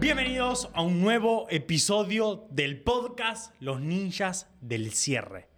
Bienvenidos 0.00 0.70
a 0.72 0.80
un 0.80 1.02
nuevo 1.02 1.46
episodio 1.50 2.46
del 2.48 2.80
podcast 2.80 3.54
Los 3.60 3.82
Ninjas 3.82 4.48
del 4.62 4.92
Cierre. 4.92 5.50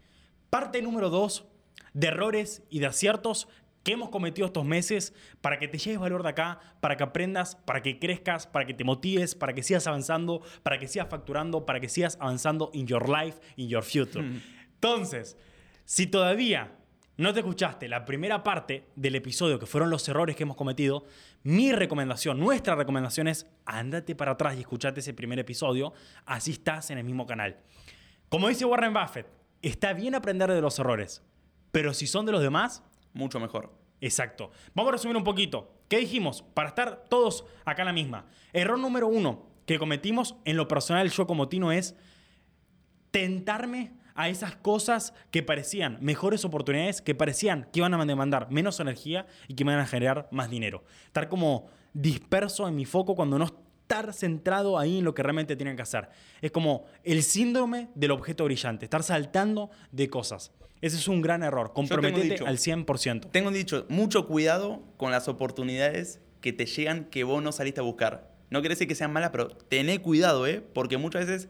Parte 0.51 0.83
número 0.83 1.11
2 1.11 1.46
de 1.95 2.08
errores 2.08 2.65
y 2.69 2.81
de 2.81 2.87
aciertos 2.87 3.47
que 3.85 3.92
hemos 3.92 4.08
cometido 4.08 4.49
estos 4.49 4.65
meses 4.65 5.15
para 5.40 5.60
que 5.60 5.69
te 5.69 5.78
lleves 5.78 6.01
valor 6.01 6.24
de 6.24 6.31
acá, 6.31 6.58
para 6.81 6.97
que 6.97 7.04
aprendas, 7.04 7.54
para 7.54 7.83
que 7.83 8.01
crezcas, 8.01 8.49
para 8.49 8.67
que 8.67 8.74
te 8.74 8.83
motives, 8.83 9.37
para 9.37 9.53
que 9.53 9.63
sigas 9.63 9.87
avanzando, 9.87 10.43
para 10.65 10.77
que 10.77 10.88
sigas 10.88 11.09
facturando, 11.09 11.65
para 11.65 11.79
que 11.79 11.88
sigas 11.88 12.19
avanzando 12.21 12.72
in 12.74 12.88
your 12.88 13.09
life, 13.09 13.38
in 13.54 13.69
your 13.69 13.85
future. 13.85 14.24
Entonces, 14.74 15.37
si 15.85 16.09
todavía 16.09 16.77
no 17.23 17.33
te 17.33 17.41
escuchaste 17.41 17.89
la 17.89 18.05
primera 18.05 18.43
parte 18.43 18.89
del 18.97 19.15
episodio, 19.15 19.59
que 19.59 19.66
fueron 19.66 19.91
los 19.91 20.09
errores 20.09 20.37
que 20.37 20.43
hemos 20.43 20.57
cometido, 20.57 21.05
mi 21.43 21.73
recomendación, 21.73 22.39
nuestra 22.39 22.75
recomendación 22.75 23.29
es 23.29 23.47
ándate 23.65 24.15
para 24.15 24.33
atrás 24.33 24.57
y 24.57 24.61
escuchate 24.61 25.01
ese 25.01 25.15
primer 25.15 25.39
episodio, 25.39 25.93
así 26.27 26.53
estás 26.53 26.91
en 26.91 26.99
el 26.99 27.05
mismo 27.05 27.27
canal. 27.27 27.59
Como 28.29 28.49
dice 28.49 28.65
Warren 28.65 28.93
Buffett, 28.93 29.27
está 29.63 29.93
bien 29.93 30.15
aprender 30.15 30.51
de 30.51 30.61
los 30.61 30.79
errores, 30.79 31.23
pero 31.71 31.95
si 31.95 32.07
son 32.07 32.27
de 32.27 32.33
los 32.33 32.43
demás, 32.43 32.83
mucho 33.13 33.41
mejor. 33.41 33.73
Exacto. 34.01 34.51
Vamos 34.75 34.91
a 34.91 34.93
resumir 34.93 35.16
un 35.16 35.25
poquito. 35.25 35.73
¿Qué 35.89 35.99
dijimos? 35.99 36.43
Para 36.43 36.71
estar 36.71 37.05
todos 37.09 37.45
acá 37.65 37.83
en 37.83 37.87
la 37.87 37.93
misma. 37.93 38.27
Error 38.52 38.79
número 38.79 39.07
uno 39.07 39.47
que 39.65 39.79
cometimos 39.79 40.35
en 40.45 40.57
lo 40.57 40.66
personal 40.66 41.09
yo 41.11 41.27
como 41.27 41.49
Tino 41.49 41.71
es 41.71 41.95
tentarme 43.13 43.93
a 44.15 44.29
esas 44.29 44.57
cosas 44.57 45.15
que 45.30 45.43
parecían 45.43 45.98
mejores 46.01 46.45
oportunidades, 46.45 47.02
que 47.02 47.15
parecían 47.15 47.69
que 47.73 47.80
iban 47.80 47.95
a 47.95 48.05
demandar 48.05 48.51
menos 48.51 48.80
energía 48.80 49.27
y 49.48 49.55
que 49.55 49.65
me 49.65 49.73
iban 49.73 49.85
a 49.85 49.87
generar 49.87 50.29
más 50.30 50.51
dinero. 50.51 50.85
Estar 51.07 51.29
como 51.29 51.69
disperso 51.93 52.68
en 52.68 52.77
mi 52.77 52.85
foco 52.85 53.15
cuando 53.15 53.38
no 53.38 53.45
estar 53.45 54.13
centrado 54.13 54.79
ahí 54.79 54.99
en 54.99 55.05
lo 55.05 55.15
que 55.15 55.23
realmente 55.23 55.57
tienen 55.57 55.77
que 55.77 55.83
hacer. 55.83 56.09
Es 56.40 56.51
como 56.51 56.87
el 57.05 57.23
síndrome 57.23 57.90
del 57.95 58.13
objeto 58.13 58.45
brillante, 58.45 58.87
estar 58.87 59.02
saltando 59.02 59.71
de 59.90 60.09
cosas. 60.09 60.52
Ese 60.80 60.96
es 60.96 61.07
un 61.09 61.23
gran 61.23 61.43
error. 61.43 61.73
Comprometete 61.73 62.45
al 62.45 62.59
100%. 62.59 63.30
Tengo 63.30 63.51
dicho, 63.51 63.87
mucho 63.88 64.27
cuidado 64.27 64.83
con 64.96 65.12
las 65.12 65.28
oportunidades 65.28 66.20
que 66.40 66.52
te 66.52 66.66
llegan 66.66 67.05
que 67.05 67.22
vos 67.22 67.42
no 67.42 67.52
saliste 67.52 67.80
a 67.80 67.84
buscar. 67.84 68.33
No 68.50 68.60
quiere 68.60 68.74
decir 68.74 68.88
que 68.88 68.94
sean 68.94 69.12
malas, 69.12 69.30
pero 69.30 69.48
tené 69.48 70.02
cuidado, 70.02 70.46
¿eh? 70.46 70.60
Porque 70.60 70.98
muchas 70.98 71.27
veces 71.27 71.48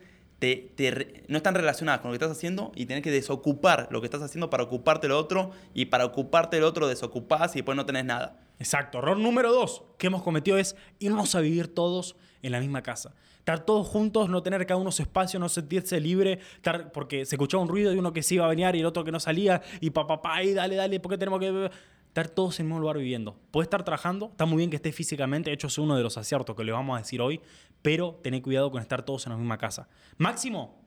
no 1.28 1.36
están 1.36 1.54
relacionadas 1.54 2.00
con 2.00 2.10
lo 2.10 2.18
que 2.18 2.24
estás 2.24 2.36
haciendo 2.36 2.72
y 2.74 2.86
tenés 2.86 3.02
que 3.02 3.10
desocupar 3.10 3.88
lo 3.90 4.00
que 4.00 4.06
estás 4.06 4.22
haciendo 4.22 4.50
para 4.50 4.64
ocuparte 4.64 5.08
lo 5.08 5.18
otro 5.18 5.50
y 5.74 5.86
para 5.86 6.04
ocuparte 6.04 6.58
lo 6.60 6.66
otro 6.66 6.88
desocupás 6.88 7.54
y 7.54 7.60
después 7.60 7.76
no 7.76 7.86
tenés 7.86 8.04
nada. 8.04 8.40
Exacto. 8.58 8.98
Error 8.98 9.18
número 9.18 9.52
dos 9.52 9.82
que 9.98 10.08
hemos 10.08 10.22
cometido 10.22 10.58
es 10.58 10.76
irnos 10.98 11.34
a 11.34 11.40
vivir 11.40 11.72
todos 11.72 12.16
en 12.42 12.52
la 12.52 12.60
misma 12.60 12.82
casa. 12.82 13.14
Estar 13.38 13.64
todos 13.64 13.88
juntos, 13.88 14.28
no 14.28 14.42
tener 14.42 14.64
cada 14.66 14.80
uno 14.80 14.92
su 14.92 15.02
espacio, 15.02 15.40
no 15.40 15.48
sentirse 15.48 16.00
libre, 16.00 16.38
estar, 16.56 16.92
porque 16.92 17.24
se 17.24 17.34
escuchaba 17.34 17.62
un 17.62 17.68
ruido 17.68 17.90
de 17.90 17.98
uno 17.98 18.12
que 18.12 18.22
se 18.22 18.36
iba 18.36 18.44
a 18.44 18.48
bañar 18.48 18.76
y 18.76 18.80
el 18.80 18.86
otro 18.86 19.02
que 19.02 19.10
no 19.10 19.18
salía 19.18 19.62
y 19.80 19.90
papá, 19.90 20.22
pa, 20.22 20.42
y 20.44 20.54
dale, 20.54 20.76
dale, 20.76 21.00
porque 21.00 21.18
tenemos 21.18 21.40
que 21.40 21.70
estar 22.12 22.28
todos 22.28 22.60
en 22.60 22.66
el 22.66 22.68
mismo 22.68 22.80
lugar 22.80 22.98
viviendo. 22.98 23.38
Puede 23.50 23.64
estar 23.64 23.82
trabajando, 23.84 24.26
está 24.26 24.44
muy 24.44 24.58
bien 24.58 24.68
que 24.68 24.76
esté 24.76 24.92
físicamente, 24.92 25.48
de 25.48 25.54
hecho 25.54 25.68
es 25.68 25.78
uno 25.78 25.96
de 25.96 26.02
los 26.02 26.18
aciertos 26.18 26.54
que 26.54 26.62
le 26.62 26.70
vamos 26.70 26.94
a 26.94 26.98
decir 26.98 27.22
hoy, 27.22 27.40
pero 27.80 28.20
tened 28.22 28.42
cuidado 28.42 28.70
con 28.70 28.82
estar 28.82 29.02
todos 29.02 29.24
en 29.24 29.32
la 29.32 29.38
misma 29.38 29.56
casa. 29.56 29.88
Máximo. 30.18 30.78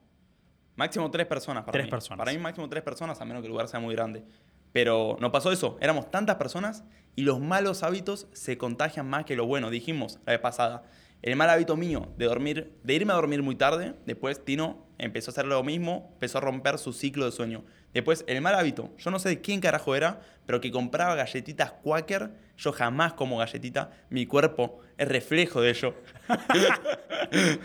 Máximo 0.76 1.10
tres 1.10 1.26
personas 1.26 1.64
para 1.64 1.72
tres 1.72 1.86
mí. 1.86 1.90
personas. 1.90 2.20
Para 2.20 2.32
mí 2.32 2.38
máximo 2.38 2.70
tres 2.70 2.84
personas, 2.84 3.20
a 3.20 3.26
menos 3.26 3.42
que 3.42 3.48
el 3.48 3.52
lugar 3.52 3.68
sea 3.68 3.80
muy 3.80 3.96
grande. 3.96 4.24
Pero 4.72 5.18
no 5.20 5.32
pasó 5.32 5.52
eso, 5.52 5.78
éramos 5.82 6.12
tantas 6.12 6.36
personas 6.36 6.84
y 7.16 7.24
los 7.24 7.40
malos 7.40 7.82
hábitos 7.82 8.28
se 8.34 8.60
contagian 8.60 9.10
más 9.10 9.26
que 9.26 9.36
lo 9.36 9.48
bueno, 9.48 9.72
dijimos 9.72 10.20
la 10.28 10.34
vez 10.34 10.42
pasada. 10.42 10.84
El 11.22 11.36
mal 11.36 11.50
hábito 11.50 11.76
mío 11.76 12.10
de 12.18 12.26
dormir, 12.26 12.72
de 12.84 12.94
irme 12.94 13.14
a 13.14 13.16
dormir 13.16 13.42
muy 13.42 13.56
tarde, 13.56 13.96
después 14.06 14.44
Tino 14.46 14.86
empezó 14.98 15.32
a 15.32 15.34
hacer 15.34 15.46
lo 15.46 15.64
mismo, 15.64 16.10
empezó 16.14 16.38
a 16.38 16.42
romper 16.42 16.78
su 16.78 16.94
ciclo 16.94 17.26
de 17.26 17.32
sueño. 17.32 17.64
Después, 17.94 18.24
el 18.28 18.42
mal 18.42 18.56
hábito, 18.56 18.92
yo 18.98 19.10
no 19.10 19.20
sé 19.20 19.30
de 19.30 19.42
quién 19.42 19.62
carajo 19.62 19.96
era, 19.96 20.22
pero 20.46 20.62
que 20.62 20.72
compraba 20.72 21.16
galletitas 21.16 21.72
Quaker, 21.72 22.32
yo 22.58 22.72
jamás 22.72 23.14
como 23.14 23.38
galletita, 23.38 23.92
mi 24.10 24.26
cuerpo 24.26 24.80
es 24.98 25.08
reflejo 25.08 25.62
de 25.62 25.70
ello. 25.70 25.96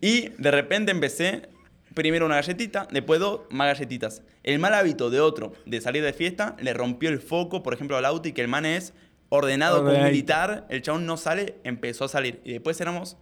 y 0.00 0.28
de 0.28 0.50
repente 0.50 0.92
empecé 0.92 1.48
primero 1.94 2.26
una 2.26 2.36
galletita, 2.36 2.86
después 2.90 3.20
dos 3.20 3.42
más 3.50 3.68
galletitas. 3.68 4.22
El 4.42 4.58
mal 4.58 4.74
hábito 4.74 5.10
de 5.10 5.20
otro 5.20 5.52
de 5.66 5.80
salir 5.80 6.02
de 6.02 6.12
fiesta 6.12 6.56
le 6.60 6.72
rompió 6.72 7.08
el 7.08 7.20
foco, 7.20 7.62
por 7.62 7.74
ejemplo, 7.74 7.96
al 7.96 8.04
auto 8.04 8.28
y 8.28 8.32
que 8.32 8.42
el 8.42 8.48
man 8.48 8.64
es 8.64 8.92
ordenado 9.30 9.82
como 9.82 9.96
militar, 10.02 10.66
el 10.68 10.82
chabón 10.82 11.06
no 11.06 11.16
sale, 11.16 11.56
empezó 11.64 12.04
a 12.04 12.08
salir. 12.08 12.40
Y 12.44 12.52
después 12.52 12.78
éramos 12.80 13.16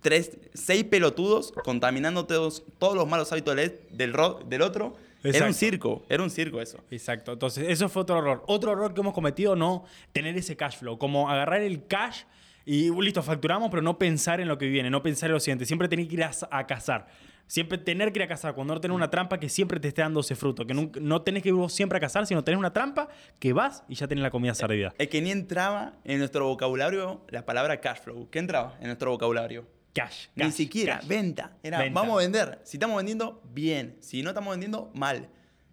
tres, 0.00 0.38
seis 0.54 0.84
pelotudos 0.84 1.52
contaminando 1.64 2.26
todos, 2.26 2.64
todos 2.78 2.96
los 2.96 3.06
malos 3.06 3.30
hábitos 3.30 3.54
del, 3.54 3.80
del, 3.92 4.14
del 4.48 4.62
otro. 4.62 4.96
Era 5.22 5.46
un 5.46 5.54
circo, 5.54 6.04
era 6.08 6.22
un 6.22 6.30
circo 6.30 6.60
eso. 6.60 6.78
Exacto, 6.90 7.32
entonces 7.32 7.66
eso 7.68 7.88
fue 7.88 8.02
otro 8.02 8.18
error. 8.18 8.42
Otro 8.46 8.72
error 8.72 8.94
que 8.94 9.00
hemos 9.00 9.14
cometido, 9.14 9.56
no 9.56 9.84
tener 10.12 10.36
ese 10.36 10.56
cash 10.56 10.78
flow, 10.78 10.98
como 10.98 11.30
agarrar 11.30 11.62
el 11.62 11.86
cash 11.86 12.22
y 12.64 12.90
listo, 13.00 13.22
facturamos, 13.22 13.70
pero 13.70 13.82
no 13.82 13.98
pensar 13.98 14.40
en 14.40 14.48
lo 14.48 14.58
que 14.58 14.66
viene, 14.66 14.90
no 14.90 15.02
pensar 15.02 15.28
en 15.28 15.34
lo 15.34 15.40
siguiente, 15.40 15.66
siempre 15.66 15.88
tener 15.88 16.08
que 16.08 16.14
ir 16.14 16.24
a 16.24 16.66
cazar. 16.66 17.08
Siempre 17.46 17.78
tener 17.78 18.12
que 18.12 18.18
ir 18.18 18.24
a 18.24 18.28
cazar, 18.28 18.54
cuando 18.54 18.74
no 18.74 18.80
tener 18.80 18.94
una 18.94 19.08
trampa 19.08 19.38
que 19.38 19.48
siempre 19.48 19.78
te 19.78 19.88
esté 19.88 20.02
dando 20.02 20.20
ese 20.20 20.34
fruto. 20.34 20.66
Que 20.66 20.74
no, 20.74 20.90
no 21.00 21.22
tenés 21.22 21.42
que 21.42 21.50
ir 21.50 21.54
siempre 21.68 21.98
a 21.98 22.00
cazar, 22.00 22.26
sino 22.26 22.42
tener 22.42 22.58
una 22.58 22.72
trampa 22.72 23.08
que 23.38 23.52
vas 23.52 23.84
y 23.88 23.94
ya 23.94 24.08
tenés 24.08 24.22
la 24.22 24.30
comida 24.30 24.54
servida. 24.54 24.92
Es 24.98 25.08
que 25.08 25.20
ni 25.22 25.30
entraba 25.30 25.94
en 26.04 26.18
nuestro 26.18 26.46
vocabulario 26.46 27.24
la 27.28 27.44
palabra 27.46 27.80
cash 27.80 28.00
flow. 28.00 28.28
¿Qué 28.30 28.40
entraba 28.40 28.76
en 28.80 28.86
nuestro 28.86 29.12
vocabulario? 29.12 29.66
Cash. 29.94 30.26
Ni 30.34 30.50
siquiera, 30.50 31.00
venta. 31.06 31.56
Era, 31.62 31.88
vamos 31.90 32.16
a 32.16 32.18
vender. 32.18 32.60
Si 32.64 32.76
estamos 32.76 32.96
vendiendo, 32.96 33.40
bien. 33.54 33.96
Si 34.00 34.22
no 34.22 34.30
estamos 34.30 34.50
vendiendo, 34.50 34.90
mal. 34.94 35.28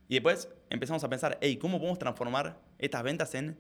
Y 0.07 0.13
después 0.13 0.47
empezamos 0.69 1.03
a 1.03 1.09
pensar, 1.09 1.37
hey, 1.41 1.57
¿cómo 1.57 1.79
podemos 1.79 1.97
transformar 1.97 2.57
estas 2.77 3.03
ventas 3.03 3.33
en 3.35 3.57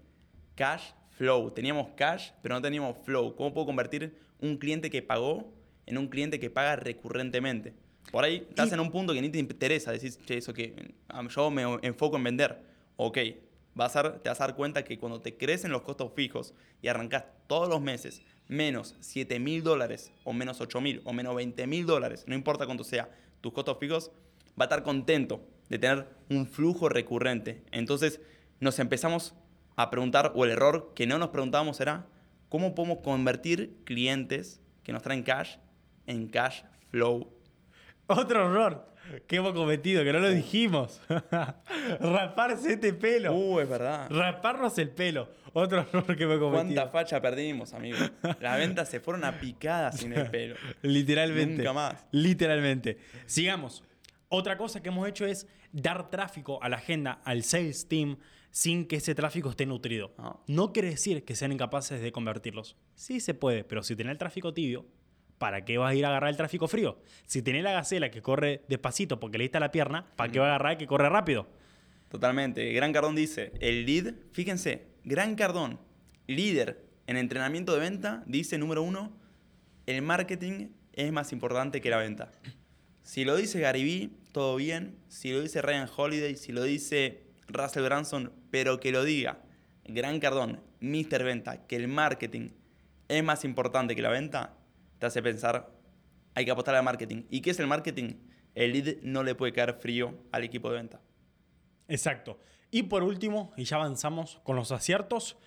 cash 0.55 0.91
flow? 1.09 1.51
Teníamos 1.51 1.89
cash, 1.95 2.29
pero 2.41 2.55
no 2.55 2.61
teníamos 2.61 2.95
flow. 3.03 3.35
¿Cómo 3.35 3.53
puedo 3.53 3.65
convertir 3.65 4.15
un 4.39 4.57
cliente 4.57 4.89
que 4.89 5.01
pagó 5.01 5.51
en 5.85 5.97
un 5.97 6.07
cliente 6.07 6.39
que 6.39 6.49
paga 6.49 6.75
recurrentemente? 6.75 7.73
Por 8.11 8.23
ahí 8.23 8.45
estás 8.47 8.71
en 8.71 8.79
un 8.79 8.91
punto 8.91 9.13
que 9.13 9.21
ni 9.21 9.29
te 9.29 9.39
interesa, 9.39 9.91
decís, 9.91 10.19
che, 10.25 10.37
eso 10.37 10.53
que 10.53 10.93
yo 11.29 11.51
me 11.51 11.63
enfoco 11.81 12.17
en 12.17 12.23
vender. 12.23 12.63
Ok, 12.95 13.17
vas 13.75 13.95
a, 13.95 14.19
te 14.21 14.29
vas 14.29 14.39
a 14.39 14.47
dar 14.47 14.55
cuenta 14.55 14.83
que 14.83 14.97
cuando 14.97 15.21
te 15.21 15.35
crecen 15.35 15.71
los 15.71 15.81
costos 15.81 16.11
fijos 16.15 16.53
y 16.81 16.87
arrancas 16.87 17.25
todos 17.47 17.67
los 17.67 17.81
meses 17.81 18.21
menos 18.47 18.95
7 18.99 19.39
mil 19.39 19.63
dólares 19.63 20.11
o 20.23 20.33
menos 20.33 20.61
8 20.61 20.81
mil 20.81 21.01
o 21.05 21.13
menos 21.13 21.35
20 21.35 21.65
mil 21.67 21.85
dólares, 21.85 22.25
no 22.27 22.35
importa 22.35 22.65
cuánto 22.65 22.83
sea, 22.83 23.09
tus 23.41 23.53
costos 23.53 23.77
fijos, 23.79 24.11
va 24.59 24.63
a 24.63 24.63
estar 24.65 24.83
contento 24.83 25.41
de 25.69 25.79
tener 25.79 26.07
un 26.29 26.45
flujo 26.45 26.89
recurrente. 26.89 27.63
Entonces 27.71 28.21
nos 28.59 28.79
empezamos 28.79 29.33
a 29.75 29.89
preguntar, 29.89 30.33
o 30.35 30.45
el 30.45 30.51
error 30.51 30.91
que 30.95 31.07
no 31.07 31.17
nos 31.17 31.29
preguntábamos 31.29 31.79
era, 31.79 32.05
¿cómo 32.49 32.75
podemos 32.75 32.99
convertir 32.99 33.75
clientes 33.85 34.61
que 34.83 34.93
nos 34.93 35.01
traen 35.01 35.23
cash 35.23 35.55
en 36.05 36.27
cash 36.27 36.61
flow 36.89 37.33
otro 38.07 38.49
error 38.49 38.93
que 39.27 39.35
hemos 39.37 39.53
cometido, 39.53 40.03
que 40.03 40.13
no 40.13 40.19
lo 40.19 40.29
dijimos. 40.29 41.01
Raparse 41.99 42.73
este 42.73 42.93
pelo. 42.93 43.33
Uh, 43.33 43.59
es 43.59 43.69
verdad. 43.69 44.09
Raparnos 44.09 44.77
el 44.77 44.89
pelo. 44.89 45.29
Otro 45.53 45.81
error 45.81 46.15
que 46.15 46.23
hemos 46.23 46.39
cometido. 46.39 46.81
¿Cuánta 46.81 46.87
facha 46.87 47.21
perdimos, 47.21 47.73
amigo? 47.73 47.97
Las 48.39 48.57
ventas 48.57 48.89
se 48.89 48.99
fueron 48.99 49.23
a 49.25 49.39
picadas 49.39 49.99
sin 49.99 50.13
el 50.13 50.29
pelo. 50.29 50.55
Literalmente. 50.81 51.57
Nunca 51.57 51.73
más. 51.73 52.05
Literalmente. 52.11 52.97
Sigamos. 53.25 53.83
Otra 54.29 54.57
cosa 54.57 54.81
que 54.81 54.89
hemos 54.89 55.07
hecho 55.07 55.25
es 55.25 55.47
dar 55.71 56.09
tráfico 56.09 56.61
a 56.63 56.69
la 56.69 56.77
agenda, 56.77 57.21
al 57.23 57.43
sales 57.43 57.87
team, 57.87 58.17
sin 58.49 58.87
que 58.87 58.95
ese 58.95 59.13
tráfico 59.13 59.49
esté 59.49 59.65
nutrido. 59.65 60.13
Ah. 60.17 60.39
No 60.47 60.73
quiere 60.73 60.89
decir 60.89 61.23
que 61.23 61.35
sean 61.35 61.51
incapaces 61.51 62.01
de 62.01 62.11
convertirlos. 62.11 62.75
Sí 62.95 63.19
se 63.19 63.33
puede, 63.33 63.63
pero 63.63 63.83
si 63.83 63.95
tenés 63.95 64.11
el 64.11 64.17
tráfico 64.17 64.53
tibio, 64.53 64.87
¿para 65.43 65.65
qué 65.65 65.77
vas 65.77 65.91
a 65.91 65.95
ir 65.95 66.05
a 66.05 66.07
agarrar 66.07 66.29
el 66.29 66.37
tráfico 66.37 66.69
frío? 66.69 66.97
Si 67.25 67.41
tenés 67.41 67.63
la 67.63 67.73
gacela 67.73 68.09
que 68.09 68.21
corre 68.21 68.61
despacito 68.69 69.19
porque 69.19 69.37
le 69.37 69.43
diste 69.43 69.59
la 69.59 69.71
pierna, 69.71 70.05
¿para 70.15 70.31
qué 70.31 70.39
va 70.39 70.45
a 70.45 70.49
agarrar 70.51 70.71
el 70.71 70.77
que 70.77 70.87
corre 70.87 71.09
rápido? 71.09 71.49
Totalmente. 72.07 72.71
Gran 72.71 72.93
Cardón 72.93 73.13
dice, 73.13 73.51
el 73.59 73.85
lead, 73.85 74.13
fíjense, 74.31 74.87
Gran 75.03 75.35
Cardón, 75.35 75.81
líder 76.27 76.85
en 77.07 77.17
entrenamiento 77.17 77.73
de 77.73 77.81
venta, 77.81 78.23
dice 78.25 78.57
número 78.57 78.83
uno, 78.83 79.11
el 79.85 80.01
marketing 80.01 80.69
es 80.93 81.11
más 81.11 81.33
importante 81.33 81.81
que 81.81 81.89
la 81.89 81.97
venta. 81.97 82.31
Si 83.01 83.25
lo 83.25 83.35
dice 83.35 83.59
Gary 83.59 84.13
todo 84.31 84.55
bien. 84.55 84.95
Si 85.09 85.33
lo 85.33 85.41
dice 85.41 85.61
Ryan 85.61 85.89
Holiday, 85.93 86.37
si 86.37 86.53
lo 86.53 86.63
dice 86.63 87.23
Russell 87.49 87.83
Branson, 87.83 88.31
pero 88.49 88.79
que 88.79 88.93
lo 88.93 89.03
diga 89.03 89.39
Gran 89.83 90.21
Cardón, 90.21 90.61
Mr. 90.79 91.25
Venta, 91.25 91.67
que 91.67 91.75
el 91.75 91.89
marketing 91.89 92.51
es 93.09 93.21
más 93.25 93.43
importante 93.43 93.93
que 93.93 94.01
la 94.01 94.09
venta, 94.09 94.55
te 95.03 95.07
hace 95.07 95.21
pensar, 95.21 95.69
hay 96.33 96.45
que 96.45 96.51
apostar 96.51 96.75
al 96.75 96.83
marketing. 96.83 97.23
¿Y 97.29 97.41
qué 97.41 97.49
es 97.49 97.59
el 97.59 97.67
marketing? 97.67 98.13
El 98.55 98.71
lead 98.71 99.01
no 99.01 99.21
le 99.23 99.35
puede 99.35 99.51
caer 99.51 99.73
frío 99.73 100.17
al 100.31 100.45
equipo 100.45 100.69
de 100.69 100.77
venta. 100.77 101.01
Exacto. 101.89 102.39
Y 102.71 102.83
por 102.83 103.03
último, 103.03 103.51
y 103.57 103.65
ya 103.65 103.75
avanzamos 103.75 104.39
con 104.45 104.55
los 104.55 104.71
aciertos, 104.71 105.37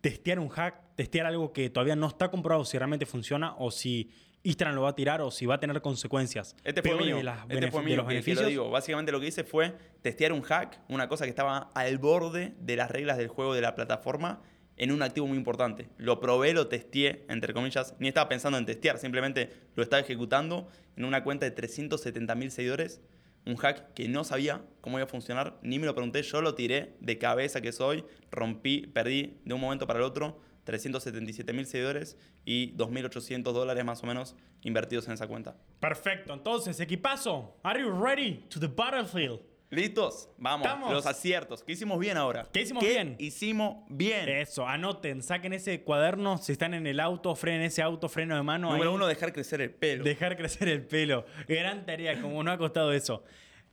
testear 0.00 0.40
un 0.40 0.48
hack, 0.48 0.96
testear 0.96 1.26
algo 1.26 1.52
que 1.52 1.70
todavía 1.70 1.94
no 1.94 2.08
está 2.08 2.28
comprobado 2.32 2.64
si 2.64 2.76
realmente 2.76 3.06
funciona 3.06 3.54
o 3.56 3.70
si 3.70 4.10
Instagram 4.42 4.74
lo 4.74 4.82
va 4.82 4.90
a 4.90 4.94
tirar 4.96 5.20
o 5.20 5.30
si 5.30 5.46
va 5.46 5.54
a 5.54 5.60
tener 5.60 5.80
consecuencias. 5.80 6.56
Este 6.64 6.82
fue 6.82 6.96
mío. 6.96 7.18
este 7.48 7.70
fue 7.70 7.84
mío, 7.84 8.04
que, 8.04 8.34
lo 8.34 8.46
digo. 8.46 8.68
Básicamente 8.68 9.12
lo 9.12 9.20
que 9.20 9.28
hice 9.28 9.44
fue 9.44 9.76
testear 10.02 10.32
un 10.32 10.42
hack, 10.42 10.80
una 10.88 11.08
cosa 11.08 11.24
que 11.24 11.30
estaba 11.30 11.70
al 11.72 11.98
borde 11.98 12.54
de 12.58 12.74
las 12.74 12.90
reglas 12.90 13.16
del 13.16 13.28
juego 13.28 13.54
de 13.54 13.60
la 13.60 13.76
plataforma 13.76 14.42
en 14.76 14.92
un 14.92 15.02
activo 15.02 15.26
muy 15.26 15.36
importante. 15.36 15.88
Lo 15.98 16.20
probé, 16.20 16.52
lo 16.52 16.68
testé, 16.68 17.24
entre 17.28 17.54
comillas. 17.54 17.94
Ni 17.98 18.08
estaba 18.08 18.28
pensando 18.28 18.58
en 18.58 18.66
testear, 18.66 18.98
simplemente 18.98 19.50
lo 19.76 19.82
estaba 19.82 20.00
ejecutando 20.00 20.68
en 20.96 21.04
una 21.04 21.22
cuenta 21.22 21.46
de 21.46 21.52
370 21.52 22.34
mil 22.34 22.50
seguidores. 22.50 23.00
Un 23.46 23.56
hack 23.56 23.92
que 23.92 24.08
no 24.08 24.24
sabía 24.24 24.62
cómo 24.80 24.98
iba 24.98 25.04
a 25.04 25.08
funcionar, 25.08 25.58
ni 25.62 25.78
me 25.78 25.84
lo 25.84 25.94
pregunté, 25.94 26.22
yo 26.22 26.40
lo 26.40 26.54
tiré 26.54 26.94
de 27.00 27.18
cabeza 27.18 27.60
que 27.60 27.72
soy, 27.72 28.04
rompí, 28.30 28.86
perdí 28.86 29.38
de 29.44 29.52
un 29.52 29.60
momento 29.60 29.86
para 29.86 29.98
el 29.98 30.04
otro 30.04 30.40
377 30.64 31.52
mil 31.52 31.66
seguidores 31.66 32.16
y 32.46 32.74
2.800 32.76 33.42
dólares 33.42 33.84
más 33.84 34.02
o 34.02 34.06
menos 34.06 34.34
invertidos 34.62 35.06
en 35.08 35.12
esa 35.12 35.26
cuenta. 35.26 35.56
Perfecto, 35.78 36.32
entonces 36.32 36.80
equipazo, 36.80 37.58
are 37.62 37.78
you 37.78 37.90
ready 37.90 38.46
to 38.48 38.58
the 38.58 38.66
battlefield? 38.66 39.40
¿Listos? 39.74 40.28
Vamos. 40.38 40.92
Los 40.92 41.06
aciertos. 41.06 41.62
¿Qué 41.62 41.72
hicimos 41.72 41.98
bien 41.98 42.16
ahora? 42.16 42.46
¿Qué 42.52 42.62
hicimos 42.62 42.82
¿Qué 42.82 42.90
bien? 42.90 43.16
Hicimos 43.18 43.84
bien. 43.88 44.28
Eso, 44.28 44.66
anoten, 44.66 45.22
saquen 45.22 45.52
ese 45.52 45.82
cuaderno. 45.82 46.38
Si 46.38 46.52
están 46.52 46.74
en 46.74 46.86
el 46.86 47.00
auto, 47.00 47.34
frenen 47.34 47.62
ese 47.62 47.82
auto, 47.82 48.08
freno 48.08 48.36
de 48.36 48.42
mano. 48.42 48.70
Número 48.70 48.92
uno, 48.92 49.06
dejar 49.06 49.32
crecer 49.32 49.60
el 49.60 49.70
pelo. 49.70 50.04
Dejar 50.04 50.36
crecer 50.36 50.68
el 50.68 50.82
pelo. 50.84 51.26
Gran 51.48 51.84
tarea, 51.84 52.20
como 52.20 52.42
no 52.42 52.52
ha 52.52 52.58
costado 52.58 52.92
eso. 52.92 53.24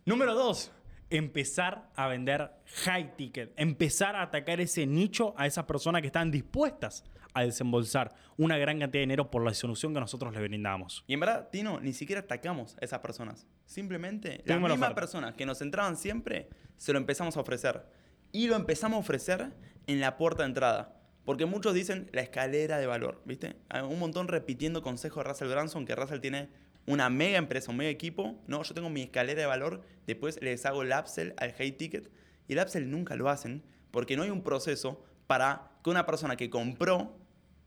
Número 0.06 0.34
dos, 0.34 0.72
empezar 1.12 1.90
a 1.96 2.08
vender 2.08 2.52
high 2.86 3.16
ticket. 3.16 3.54
Empezar 3.56 4.16
a 4.16 4.24
atacar 4.24 4.60
ese 4.60 4.88
nicho 4.88 5.36
a 5.38 5.46
esas 5.46 5.66
personas 5.66 6.02
que 6.02 6.08
están 6.08 6.32
dispuestas 6.32 7.04
a 7.34 7.44
desembolsar 7.44 8.14
una 8.38 8.58
gran 8.58 8.80
cantidad 8.80 9.00
de 9.00 9.06
dinero 9.08 9.32
por 9.32 9.44
la 9.44 9.54
solución 9.54 9.94
que 9.94 10.00
nosotros 10.00 10.34
les 10.34 10.42
brindamos. 10.42 11.04
Y 11.08 11.14
en 11.14 11.20
verdad, 11.20 11.50
Tino, 11.52 11.80
ni 11.80 11.94
siquiera 11.94 12.22
atacamos 12.22 12.76
a 12.82 12.86
esas 12.86 13.00
personas. 13.00 13.48
Simplemente 13.66 14.44
las 14.46 14.60
mismas 14.60 14.94
personas 14.94 15.36
que 15.36 15.46
nos 15.46 15.62
entraban 15.62 15.98
siempre, 15.98 16.50
se 16.78 16.94
lo 16.94 17.00
empezamos 17.00 17.38
a 17.38 17.42
ofrecer. 17.42 17.86
Y 18.32 18.48
lo 18.48 18.56
empezamos 18.56 18.98
a 18.98 19.00
ofrecer 19.00 19.52
en 19.88 20.00
la 20.00 20.18
puerta 20.18 20.44
de 20.44 20.50
entrada. 20.50 20.98
Porque 21.26 21.46
muchos 21.46 21.74
dicen 21.74 22.10
la 22.14 22.22
escalera 22.22 22.80
de 22.80 22.88
valor, 22.88 23.22
¿viste? 23.26 23.56
Hay 23.70 23.82
un 23.82 24.00
montón 24.00 24.28
repitiendo 24.28 24.82
consejos 24.82 25.24
de 25.24 25.30
Russell 25.30 25.50
Branson, 25.50 25.86
que 25.86 25.96
Russell 25.96 26.20
tiene 26.20 26.50
una 26.88 27.10
mega 27.10 27.38
empresa, 27.38 27.72
un 27.72 27.78
mega 27.78 27.92
equipo. 27.92 28.42
No, 28.48 28.64
yo 28.64 28.74
tengo 28.74 28.90
mi 28.90 29.04
escalera 29.04 29.42
de 29.42 29.46
valor, 29.46 29.82
después 30.08 30.42
les 30.42 30.66
hago 30.66 30.82
el 30.82 30.92
upsell 30.92 31.34
al 31.38 31.54
high 31.54 31.74
ticket. 31.74 32.12
Y 32.48 32.54
el 32.54 32.60
upsell 32.60 32.90
nunca 32.90 33.16
lo 33.16 33.30
hacen 33.30 33.64
porque 33.92 34.18
no 34.18 34.24
hay 34.24 34.30
un 34.30 34.42
proceso 34.42 35.04
para 35.28 35.72
que 35.84 35.90
una 35.90 36.06
persona 36.06 36.36
que 36.36 36.50
compró 36.50 37.21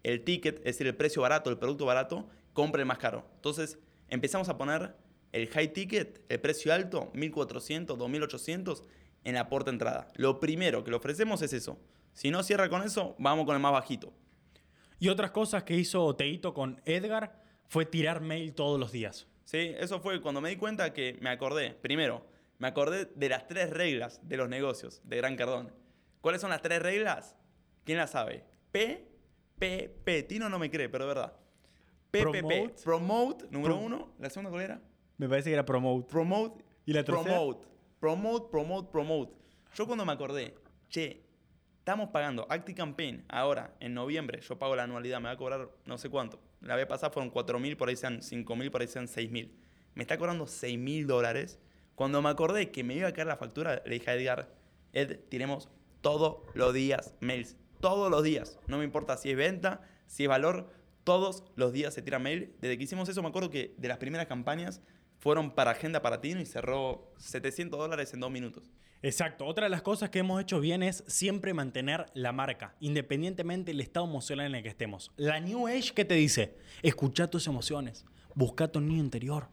el 0.04 0.22
ticket, 0.22 0.58
es 0.58 0.64
decir, 0.64 0.86
el 0.86 0.94
precio 0.94 1.22
barato, 1.22 1.50
el 1.50 1.58
producto 1.58 1.84
barato, 1.84 2.28
compre 2.52 2.82
el 2.82 2.86
más 2.86 2.98
caro. 2.98 3.26
Entonces 3.34 3.78
empezamos 4.08 4.48
a 4.48 4.56
poner 4.56 4.94
el 5.32 5.48
high 5.48 5.72
ticket, 5.72 6.24
el 6.28 6.40
precio 6.40 6.72
alto, 6.72 7.10
1400, 7.14 7.98
2800 7.98 8.84
en 9.24 9.34
la 9.34 9.48
puerta 9.48 9.70
entrada. 9.70 10.08
Lo 10.14 10.38
primero 10.38 10.84
que 10.84 10.90
le 10.90 10.96
ofrecemos 10.96 11.42
es 11.42 11.52
eso. 11.52 11.78
Si 12.12 12.30
no 12.30 12.42
cierra 12.44 12.68
con 12.68 12.82
eso, 12.82 13.16
vamos 13.18 13.44
con 13.44 13.56
el 13.56 13.60
más 13.60 13.72
bajito. 13.72 14.12
Y 15.00 15.08
otras 15.08 15.32
cosas 15.32 15.64
que 15.64 15.76
hizo 15.76 16.14
Teito 16.14 16.54
con 16.54 16.80
Edgar 16.84 17.42
fue 17.66 17.84
tirar 17.84 18.20
mail 18.20 18.54
todos 18.54 18.78
los 18.78 18.92
días. 18.92 19.26
Sí, 19.44 19.74
eso 19.78 20.00
fue 20.00 20.20
cuando 20.20 20.40
me 20.40 20.50
di 20.50 20.56
cuenta 20.56 20.92
que 20.92 21.18
me 21.20 21.30
acordé. 21.30 21.70
Primero, 21.74 22.24
me 22.58 22.68
acordé 22.68 23.06
de 23.06 23.28
las 23.28 23.48
tres 23.48 23.70
reglas 23.70 24.20
de 24.22 24.36
los 24.36 24.48
negocios 24.48 25.00
de 25.04 25.16
Gran 25.16 25.36
Cardón. 25.36 25.72
¿Cuáles 26.20 26.40
son 26.40 26.50
las 26.50 26.62
tres 26.62 26.80
reglas? 26.80 27.36
¿Quién 27.84 27.98
las 27.98 28.12
sabe? 28.12 28.44
P, 28.70 29.13
P, 29.58 29.88
P. 30.04 30.22
Tino 30.24 30.48
no 30.48 30.58
me 30.58 30.70
cree, 30.70 30.88
pero 30.88 31.04
de 31.04 31.08
verdad. 31.08 31.32
P, 32.10 32.24
P, 32.26 32.42
P. 32.42 32.74
Promote, 32.82 33.46
número 33.50 33.76
uno. 33.76 34.12
¿La 34.18 34.30
segunda 34.30 34.50
cuál 34.50 34.62
era? 34.62 34.80
Me 35.16 35.28
parece 35.28 35.50
que 35.50 35.54
era 35.54 35.64
promote. 35.64 36.08
Promote. 36.08 36.64
¿Y 36.86 36.92
la 36.92 37.04
tercera? 37.04 37.36
Promote. 37.36 37.66
Promote, 38.00 38.50
promote, 38.50 38.90
promote. 38.90 39.32
Yo 39.74 39.86
cuando 39.86 40.04
me 40.04 40.12
acordé, 40.12 40.54
che, 40.88 41.22
estamos 41.78 42.10
pagando 42.10 42.46
ActiCampaign 42.48 43.24
ahora, 43.28 43.74
en 43.80 43.94
noviembre, 43.94 44.40
yo 44.40 44.58
pago 44.58 44.76
la 44.76 44.84
anualidad, 44.84 45.20
me 45.20 45.26
va 45.26 45.32
a 45.32 45.36
cobrar 45.36 45.68
no 45.86 45.98
sé 45.98 46.10
cuánto. 46.10 46.38
La 46.60 46.76
vez 46.76 46.86
pasada 46.86 47.12
fueron 47.12 47.32
4.000, 47.32 47.76
por 47.76 47.88
ahí 47.88 47.96
sean 47.96 48.20
5.000, 48.20 48.70
por 48.70 48.80
ahí 48.80 48.88
sean 48.88 49.06
6.000. 49.06 49.50
Me 49.94 50.02
está 50.02 50.18
cobrando 50.18 50.44
6.000 50.44 51.06
dólares. 51.06 51.58
Cuando 51.94 52.20
me 52.22 52.28
acordé 52.28 52.70
que 52.70 52.84
me 52.84 52.94
iba 52.94 53.08
a 53.08 53.12
caer 53.12 53.28
la 53.28 53.36
factura, 53.36 53.82
le 53.84 53.94
dije 53.94 54.10
a 54.10 54.14
Edgar, 54.14 54.54
Ed, 54.92 55.20
tiremos 55.28 55.68
todos 56.00 56.38
los 56.54 56.72
días 56.74 57.14
mails 57.20 57.56
todos 57.84 58.10
los 58.10 58.22
días. 58.22 58.58
No 58.66 58.78
me 58.78 58.84
importa 58.84 59.18
si 59.18 59.30
es 59.30 59.36
venta, 59.36 59.82
si 60.06 60.22
es 60.22 60.28
valor, 60.30 60.70
todos 61.04 61.44
los 61.54 61.70
días 61.70 61.92
se 61.92 62.00
tira 62.00 62.18
mail. 62.18 62.56
Desde 62.62 62.78
que 62.78 62.84
hicimos 62.84 63.10
eso, 63.10 63.20
me 63.20 63.28
acuerdo 63.28 63.50
que 63.50 63.74
de 63.76 63.88
las 63.88 63.98
primeras 63.98 64.26
campañas 64.26 64.80
fueron 65.18 65.50
para 65.50 65.72
Agenda 65.72 66.00
para 66.00 66.22
Tino 66.22 66.40
y 66.40 66.46
cerró 66.46 67.12
700 67.18 67.78
dólares 67.78 68.14
en 68.14 68.20
dos 68.20 68.30
minutos. 68.30 68.70
Exacto. 69.02 69.44
Otra 69.44 69.64
de 69.64 69.68
las 69.68 69.82
cosas 69.82 70.08
que 70.08 70.20
hemos 70.20 70.40
hecho 70.40 70.60
bien 70.60 70.82
es 70.82 71.04
siempre 71.06 71.52
mantener 71.52 72.06
la 72.14 72.32
marca, 72.32 72.74
independientemente 72.80 73.72
del 73.72 73.82
estado 73.82 74.06
emocional 74.06 74.46
en 74.46 74.54
el 74.54 74.62
que 74.62 74.70
estemos. 74.70 75.12
La 75.18 75.38
New 75.40 75.66
Age, 75.66 75.92
¿qué 75.94 76.06
te 76.06 76.14
dice? 76.14 76.56
Escucha 76.82 77.28
tus 77.28 77.46
emociones, 77.48 78.06
busca 78.34 78.66
tu 78.66 78.80
niño 78.80 79.00
interior. 79.00 79.48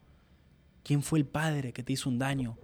¿Quién 0.84 1.04
fue 1.04 1.19
el 1.19 1.25
padre 1.25 1.74
que 1.74 1.84
te 1.84 1.92
hizo 1.92 2.07
un 2.07 2.18
daño? 2.18 2.57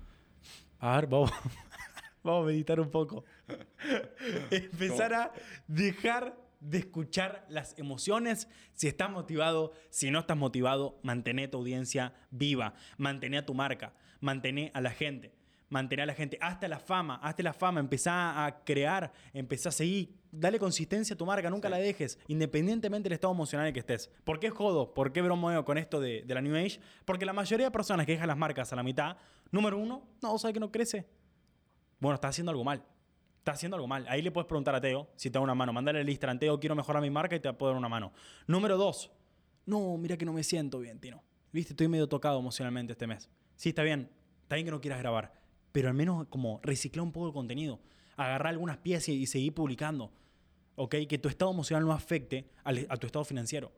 A 0.80 0.96
ver, 0.96 1.08
vamos. 1.08 1.30
Vamos 2.24 2.44
a 2.44 2.48
meditar 2.48 2.78
un 2.82 2.90
poco. 2.90 3.24
Empezar 4.52 5.14
a 5.14 5.34
dejar 5.68 6.38
de 6.60 6.80
escuchar 6.80 7.46
las 7.50 7.78
emociones. 7.78 8.48
Si 8.74 8.88
estás 8.88 9.10
motivado, 9.10 9.74
si 9.90 10.12
no 10.12 10.20
estás 10.20 10.38
motivado, 10.38 11.00
mantén 11.04 11.50
tu 11.50 11.58
audiencia 11.58 12.14
viva. 12.32 12.74
Mantén 12.98 13.36
a 13.36 13.46
tu 13.46 13.54
marca. 13.54 13.94
Mantén 14.20 14.72
a 14.74 14.82
la 14.82 14.92
gente. 14.92 15.34
Mantén 15.70 16.00
a 16.00 16.06
la 16.06 16.14
gente. 16.14 16.38
Hasta 16.42 16.68
la 16.68 16.80
fama. 16.80 17.20
Hasta 17.22 17.44
la 17.44 17.54
fama. 17.54 17.80
Empezá 17.80 18.46
a 18.46 18.64
crear. 18.64 19.12
Empezá 19.34 19.70
a 19.70 19.72
seguir. 19.72 20.16
Dale 20.32 20.60
consistencia 20.60 21.14
a 21.14 21.18
tu 21.18 21.26
marca. 21.26 21.50
Nunca 21.50 21.70
la 21.70 21.78
dejes. 21.78 22.20
Independientemente 22.28 23.10
del 23.10 23.14
estado 23.14 23.34
emocional 23.34 23.68
en 23.68 23.74
que 23.74 23.80
estés. 23.80 24.10
¿Por 24.24 24.40
qué 24.40 24.50
jodo? 24.50 24.94
¿Por 24.94 25.12
qué 25.12 25.22
bromeo 25.22 25.64
con 25.66 25.78
esto 25.78 26.00
de, 26.00 26.24
de 26.24 26.34
la 26.34 26.42
New 26.42 26.56
Age? 26.56 26.80
Porque 27.06 27.26
la 27.26 27.34
mayoría 27.34 27.68
de 27.68 27.72
personas 27.72 28.06
que 28.06 28.14
dejan 28.14 28.28
las 28.28 28.38
marcas 28.38 28.72
a 28.74 28.76
la 28.76 28.84
mitad, 28.84 29.18
número 29.52 29.78
uno, 29.78 30.08
no, 30.22 30.38
sabe 30.38 30.54
que 30.54 30.60
no 30.60 30.72
crece 30.72 31.08
bueno, 32.00 32.16
está 32.16 32.28
haciendo 32.28 32.52
algo 32.52 32.64
mal. 32.64 32.84
Está 33.48 33.56
haciendo 33.56 33.78
algo 33.78 33.88
mal. 33.88 34.06
Ahí 34.10 34.22
le 34.22 34.30
puedes 34.30 34.46
preguntar 34.46 34.76
a 34.76 34.82
Teo 34.82 35.08
si 35.16 35.30
te 35.30 35.36
da 35.36 35.40
una 35.40 35.56
mano. 35.56 35.72
Mándale 35.72 36.02
el 36.02 36.10
Instagram, 36.10 36.38
Teo, 36.38 36.60
quiero 36.60 36.76
mejorar 36.76 37.02
mi 37.02 37.10
marca 37.10 37.34
y 37.34 37.40
te 37.40 37.54
puedo 37.54 37.72
dar 37.72 37.80
una 37.80 37.88
mano. 37.88 38.12
Número 38.46 38.76
dos. 38.76 39.10
No, 39.66 39.98
mira 39.98 40.18
que 40.18 40.26
no 40.26 40.34
me 40.34 40.44
siento 40.44 40.82
bien, 40.82 41.00
Tino. 41.00 41.24
Viste, 41.54 41.72
estoy 41.72 41.88
medio 41.88 42.10
tocado 42.10 42.42
emocionalmente 42.42 42.92
este 42.92 43.08
mes. 43.08 43.30
Sí, 43.56 43.70
está 43.70 43.84
bien. 43.84 44.10
Está 44.42 44.56
bien 44.56 44.66
que 44.66 44.72
no 44.72 44.82
quieras 44.82 45.00
grabar. 45.00 45.32
Pero 45.72 45.88
al 45.88 45.94
menos 45.94 46.28
como 46.28 46.60
reciclar 46.62 47.06
un 47.06 47.14
poco 47.14 47.28
el 47.28 47.34
contenido. 47.34 47.80
Agarrar 48.18 48.48
algunas 48.48 48.80
piezas 48.80 49.08
y 49.08 49.26
seguir 49.28 49.54
publicando. 49.54 50.12
¿Ok? 50.76 50.96
Que 51.08 51.18
tu 51.18 51.30
estado 51.30 51.50
emocional 51.50 51.86
no 51.86 51.94
afecte 51.94 52.50
a 52.66 52.98
tu 52.98 53.08
estado 53.08 53.24
financiero. 53.24 53.72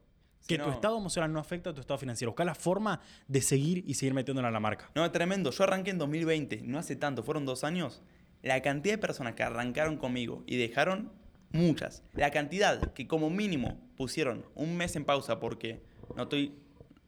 Que 0.48 0.58
tu 0.58 0.72
estado 0.72 0.98
emocional 0.98 1.32
no 1.32 1.40
afecte 1.40 1.70
a 1.70 1.76
tu 1.76 1.82
estado 1.82 2.00
financiero. 2.00 2.32
Busca 2.32 2.44
la 2.44 2.56
forma 2.56 3.02
de 3.28 3.40
seguir 3.44 3.84
y 3.86 3.94
seguir 3.94 4.16
metiéndola 4.16 4.48
en 4.48 4.54
la 4.56 4.60
marca. 4.60 4.90
No, 4.96 5.06
es 5.06 5.12
tremendo. 5.12 5.52
Yo 5.52 5.64
arranqué 5.64 5.92
en 5.92 6.00
2020, 6.00 6.64
no 6.64 6.80
hace 6.80 6.96
tanto, 6.96 7.22
fueron 7.22 7.46
dos 7.46 7.64
años. 7.64 8.02
La 8.42 8.62
cantidad 8.62 8.94
de 8.94 9.00
personas 9.00 9.36
que 9.36 9.44
arrancaron 9.44 9.98
conmigo 9.98 10.44
y 10.48 10.58
dejaron, 10.58 11.12
muchas. 11.52 12.04
La 12.14 12.32
cantidad 12.32 12.94
que 12.94 13.08
como 13.08 13.30
mínimo 13.30 13.80
pusieron 13.98 14.46
un 14.56 14.78
mes 14.78 14.96
en 14.96 15.06
pausa 15.06 15.40
porque 15.40 15.82
no 16.16 16.24
estoy 16.24 16.54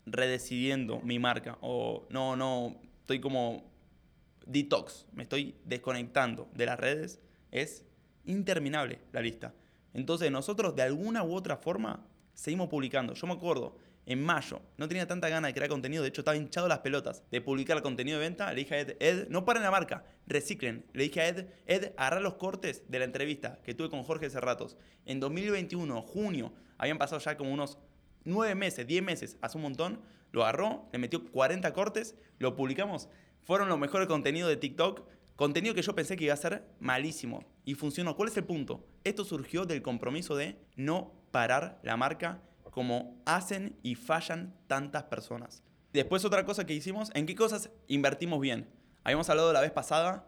redecidiendo 0.06 1.00
mi 1.02 1.20
marca 1.20 1.58
o 1.62 2.08
no, 2.10 2.36
no, 2.36 2.76
estoy 3.02 3.20
como 3.20 3.72
detox, 4.46 5.08
me 5.14 5.24
estoy 5.24 5.56
desconectando 5.66 6.50
de 6.54 6.66
las 6.66 6.80
redes, 6.80 7.20
es 7.52 7.86
interminable 8.26 9.00
la 9.12 9.22
lista. 9.22 9.54
Entonces 9.94 10.32
nosotros 10.32 10.76
de 10.76 10.84
alguna 10.84 11.24
u 11.24 11.34
otra 11.34 11.58
forma 11.58 12.06
seguimos 12.34 12.70
publicando. 12.70 13.14
Yo 13.14 13.28
me 13.28 13.34
acuerdo, 13.34 13.78
en 14.12 14.24
mayo, 14.24 14.62
no 14.78 14.88
tenía 14.88 15.08
tanta 15.08 15.30
gana 15.30 15.48
de 15.48 15.54
crear 15.54 15.70
contenido, 15.70 16.04
de 16.04 16.10
hecho 16.10 16.22
estaba 16.22 16.36
hinchado 16.36 16.68
las 16.68 16.80
pelotas 16.80 17.24
de 17.32 17.42
publicar 17.42 17.82
contenido 17.82 18.20
de 18.20 18.26
venta. 18.26 18.52
Le 18.52 18.62
dije 18.62 18.76
a 18.76 18.80
Ed, 18.80 18.98
Ed, 19.00 19.28
no 19.30 19.46
paren 19.46 19.64
la 19.64 19.72
marca, 19.72 20.04
reciclen. 20.28 20.86
Le 20.94 21.04
dije 21.04 21.22
a 21.22 21.28
Ed, 21.28 21.48
Ed, 21.66 21.92
agarra 21.98 22.20
los 22.20 22.36
cortes 22.36 22.84
de 22.88 23.00
la 23.00 23.06
entrevista 23.06 23.60
que 23.64 23.74
tuve 23.74 23.90
con 23.90 24.04
Jorge 24.04 24.26
hace 24.26 24.40
ratos. 24.40 24.78
En 25.06 25.20
2021, 25.20 26.02
junio, 26.02 26.54
habían 26.78 26.98
pasado 26.98 27.22
ya 27.22 27.38
como 27.38 27.52
unos 27.52 27.78
9 28.24 28.56
meses, 28.56 28.86
10 28.88 29.04
meses, 29.04 29.38
hace 29.42 29.58
un 29.58 29.64
montón. 29.64 30.02
Lo 30.32 30.44
agarró, 30.44 30.88
le 30.92 31.00
metió 31.00 31.30
40 31.32 31.72
cortes, 31.74 32.16
lo 32.40 32.56
publicamos. 32.56 33.10
Fueron 33.44 33.70
los 33.70 33.80
mejores 33.80 34.08
contenidos 34.08 34.50
de 34.50 34.58
TikTok. 34.58 35.04
Contenido 35.36 35.74
que 35.74 35.82
yo 35.82 35.96
pensé 35.96 36.16
que 36.16 36.26
iba 36.26 36.34
a 36.34 36.38
ser 36.38 36.64
malísimo. 36.80 37.44
Y 37.66 37.76
funcionó. 37.76 38.16
¿Cuál 38.16 38.30
es 38.30 38.38
el 38.38 38.44
punto? 38.44 38.86
Esto 39.04 39.26
surgió 39.26 39.66
del 39.66 39.82
compromiso 39.82 40.36
de 40.36 40.58
no 40.76 41.14
parar 41.32 41.80
la 41.84 41.98
marca 41.98 42.42
como 42.72 43.22
hacen 43.26 43.78
y 43.84 43.96
fallan 43.96 44.56
tantas 44.66 45.04
personas. 45.04 45.64
Después 45.94 46.26
otra 46.26 46.46
cosa 46.46 46.66
que 46.66 46.74
hicimos, 46.74 47.12
¿en 47.14 47.28
qué 47.28 47.36
cosas 47.36 47.70
invertimos 47.88 48.42
bien? 48.42 48.68
Habíamos 49.04 49.30
hablado 49.30 49.54
la 49.54 49.62
vez 49.62 49.72
pasada 49.72 50.28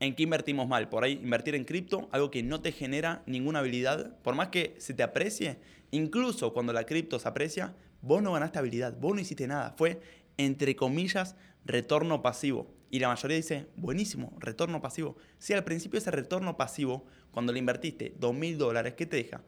¿En 0.00 0.14
qué 0.14 0.22
invertimos 0.22 0.66
mal? 0.66 0.88
Por 0.88 1.04
ahí 1.04 1.12
invertir 1.22 1.54
en 1.54 1.66
cripto, 1.66 2.08
algo 2.10 2.30
que 2.30 2.42
no 2.42 2.62
te 2.62 2.72
genera 2.72 3.22
ninguna 3.26 3.58
habilidad, 3.58 4.16
por 4.22 4.34
más 4.34 4.48
que 4.48 4.74
se 4.78 4.94
te 4.94 5.02
aprecie, 5.02 5.58
incluso 5.90 6.54
cuando 6.54 6.72
la 6.72 6.86
cripto 6.86 7.18
se 7.18 7.28
aprecia, 7.28 7.76
vos 8.00 8.22
no 8.22 8.32
ganaste 8.32 8.58
habilidad, 8.58 8.96
vos 8.98 9.14
no 9.14 9.20
hiciste 9.20 9.46
nada. 9.46 9.74
Fue, 9.76 10.00
entre 10.38 10.74
comillas, 10.74 11.36
retorno 11.66 12.22
pasivo. 12.22 12.72
Y 12.88 12.98
la 12.98 13.08
mayoría 13.08 13.36
dice, 13.36 13.66
buenísimo, 13.76 14.32
retorno 14.38 14.80
pasivo. 14.80 15.16
Si 15.38 15.52
al 15.52 15.64
principio 15.64 15.98
ese 15.98 16.10
retorno 16.10 16.56
pasivo, 16.56 17.04
cuando 17.30 17.52
le 17.52 17.58
invertiste 17.58 18.16
2.000 18.18 18.56
dólares, 18.56 18.94
¿qué 18.94 19.04
te 19.04 19.18
deja? 19.18 19.44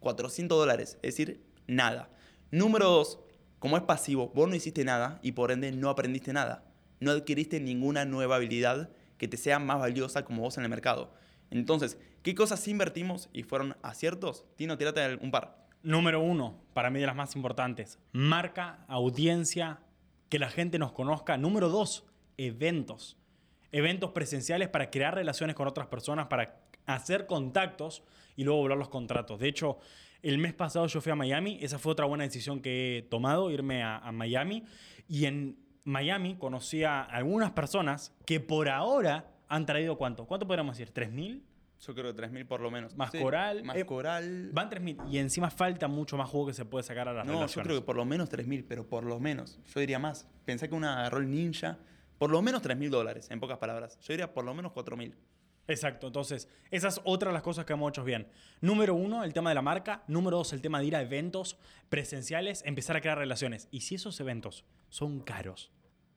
400 0.00 0.58
dólares, 0.58 0.98
es 1.02 1.16
decir, 1.16 1.44
nada. 1.74 2.10
Número 2.50 2.88
dos, 2.88 3.20
como 3.58 3.76
es 3.76 3.82
pasivo, 3.84 4.32
vos 4.34 4.48
no 4.48 4.54
hiciste 4.54 4.84
nada 4.84 5.20
y 5.22 5.32
por 5.32 5.52
ende 5.52 5.72
no 5.72 5.88
aprendiste 5.88 6.32
nada. 6.32 6.64
No 7.00 7.10
adquiriste 7.10 7.60
ninguna 7.60 8.04
nueva 8.04 8.36
habilidad 8.36 8.90
que 9.18 9.28
te 9.28 9.36
sea 9.36 9.58
más 9.58 9.78
valiosa 9.78 10.24
como 10.24 10.42
vos 10.42 10.58
en 10.58 10.64
el 10.64 10.70
mercado. 10.70 11.12
Entonces, 11.50 11.98
¿qué 12.22 12.34
cosas 12.34 12.66
invertimos 12.66 13.28
y 13.32 13.42
fueron 13.42 13.76
aciertos? 13.82 14.44
Tino, 14.56 14.78
tírate 14.78 15.16
un 15.16 15.30
par. 15.30 15.66
Número 15.82 16.20
uno, 16.20 16.60
para 16.74 16.90
mí 16.90 17.00
de 17.00 17.06
las 17.06 17.16
más 17.16 17.36
importantes, 17.36 17.98
marca, 18.12 18.84
audiencia, 18.88 19.80
que 20.28 20.38
la 20.38 20.48
gente 20.48 20.78
nos 20.78 20.92
conozca. 20.92 21.36
Número 21.36 21.68
dos, 21.68 22.06
eventos. 22.36 23.16
Eventos 23.70 24.12
presenciales 24.12 24.68
para 24.68 24.90
crear 24.90 25.14
relaciones 25.14 25.54
con 25.54 25.68
otras 25.68 25.88
personas, 25.88 26.26
para 26.28 26.62
hacer 26.86 27.26
contactos 27.26 28.02
y 28.36 28.44
luego 28.44 28.60
volar 28.60 28.78
los 28.78 28.88
contratos. 28.88 29.38
De 29.38 29.48
hecho, 29.48 29.78
el 30.22 30.38
mes 30.38 30.54
pasado 30.54 30.86
yo 30.86 31.00
fui 31.00 31.12
a 31.12 31.16
Miami, 31.16 31.58
esa 31.60 31.78
fue 31.78 31.92
otra 31.92 32.06
buena 32.06 32.24
decisión 32.24 32.60
que 32.60 32.98
he 32.98 33.02
tomado, 33.02 33.50
irme 33.50 33.82
a, 33.82 33.98
a 33.98 34.12
Miami. 34.12 34.64
Y 35.08 35.26
en 35.26 35.56
Miami 35.84 36.36
conocí 36.36 36.84
a 36.84 37.02
algunas 37.02 37.50
personas 37.52 38.14
que 38.24 38.40
por 38.40 38.68
ahora 38.68 39.32
han 39.48 39.66
traído 39.66 39.98
cuánto. 39.98 40.26
¿Cuánto 40.26 40.46
podríamos 40.46 40.78
decir? 40.78 40.94
¿3.000? 40.94 41.42
Yo 41.86 41.94
creo 41.94 42.14
que 42.14 42.22
3.000 42.22 42.46
por 42.46 42.60
lo 42.60 42.70
menos. 42.70 42.96
Más 42.96 43.10
coral. 43.10 43.64
Más 43.64 43.76
eh, 43.76 43.84
coral. 43.84 44.50
Van 44.52 44.70
3.000. 44.70 45.10
Y 45.10 45.18
encima 45.18 45.50
falta 45.50 45.88
mucho 45.88 46.16
más 46.16 46.30
juego 46.30 46.46
que 46.46 46.54
se 46.54 46.64
puede 46.64 46.84
sacar 46.84 47.08
a 47.08 47.12
las 47.12 47.26
no, 47.26 47.46
yo 47.46 47.62
creo 47.62 47.76
que 47.80 47.84
por 47.84 47.96
lo 47.96 48.04
menos 48.04 48.30
3.000, 48.30 48.64
pero 48.68 48.86
por 48.88 49.04
lo 49.04 49.18
menos. 49.18 49.58
Yo 49.74 49.80
diría 49.80 49.98
más. 49.98 50.28
Pensé 50.44 50.68
que 50.68 50.74
una 50.74 51.00
agarró 51.00 51.18
el 51.18 51.28
ninja. 51.28 51.78
Por 52.18 52.30
lo 52.30 52.40
menos 52.40 52.62
3.000 52.62 52.88
dólares, 52.88 53.28
en 53.32 53.40
pocas 53.40 53.58
palabras. 53.58 53.98
Yo 54.00 54.12
diría 54.12 54.32
por 54.32 54.44
lo 54.44 54.54
menos 54.54 54.70
4.000. 54.72 55.12
Exacto, 55.68 56.08
entonces, 56.08 56.48
esas 56.70 57.00
otras 57.04 57.32
las 57.32 57.42
cosas 57.42 57.64
que 57.64 57.72
hemos 57.72 57.90
hecho 57.90 58.04
bien. 58.04 58.26
Número 58.60 58.94
uno, 58.94 59.22
el 59.22 59.32
tema 59.32 59.50
de 59.50 59.54
la 59.54 59.62
marca. 59.62 60.02
Número 60.08 60.38
dos, 60.38 60.52
el 60.52 60.60
tema 60.60 60.80
de 60.80 60.86
ir 60.86 60.96
a 60.96 61.02
eventos 61.02 61.56
presenciales, 61.88 62.62
empezar 62.66 62.96
a 62.96 63.00
crear 63.00 63.18
relaciones. 63.18 63.68
Y 63.70 63.82
si 63.82 63.94
esos 63.94 64.18
eventos 64.20 64.64
son 64.88 65.20
caros, 65.20 65.70